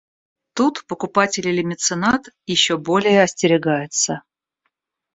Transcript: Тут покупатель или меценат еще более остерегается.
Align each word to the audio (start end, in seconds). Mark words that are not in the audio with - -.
Тут 0.53 0.81
покупатель 0.87 1.47
или 1.47 1.61
меценат 1.61 2.29
еще 2.47 2.77
более 2.79 3.21
остерегается. 3.21 4.23